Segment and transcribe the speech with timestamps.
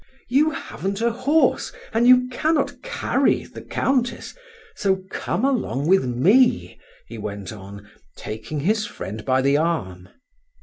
[0.29, 4.33] You haven't a horse, and you cannot carry the Countess,
[4.75, 10.09] so come along with me," he went on, taking his friend by the arm.